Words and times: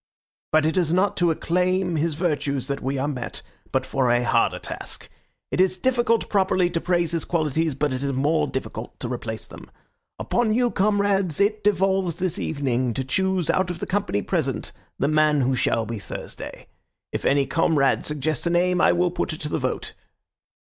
But 0.51 0.65
it 0.65 0.77
is 0.77 0.91
not 0.91 1.15
to 1.17 1.29
acclaim 1.29 1.95
his 1.95 2.15
virtues 2.15 2.65
that 2.65 2.81
we 2.81 2.97
are 2.97 3.07
met, 3.07 3.43
but 3.71 3.85
for 3.85 4.09
a 4.09 4.23
harder 4.23 4.57
task. 4.57 5.07
It 5.51 5.61
is 5.61 5.77
difficult 5.77 6.27
properly 6.27 6.71
to 6.71 6.81
praise 6.81 7.11
his 7.11 7.23
qualities, 7.23 7.75
but 7.75 7.93
it 7.93 8.03
is 8.03 8.11
more 8.11 8.47
difficult 8.47 8.99
to 8.99 9.07
replace 9.13 9.45
them. 9.45 9.69
Upon 10.17 10.55
you, 10.55 10.71
comrades, 10.71 11.39
it 11.39 11.63
devolves 11.63 12.15
this 12.15 12.39
evening 12.39 12.95
to 12.95 13.03
choose 13.03 13.51
out 13.51 13.69
of 13.69 13.77
the 13.77 13.85
company 13.85 14.23
present 14.23 14.71
the 14.97 15.07
man 15.07 15.41
who 15.41 15.53
shall 15.53 15.85
be 15.85 15.99
Thursday. 15.99 16.65
If 17.11 17.23
any 17.23 17.45
comrade 17.45 18.03
suggests 18.03 18.47
a 18.47 18.49
name 18.49 18.81
I 18.81 18.93
will 18.93 19.11
put 19.11 19.33
it 19.33 19.41
to 19.41 19.49
the 19.49 19.59
vote. 19.59 19.93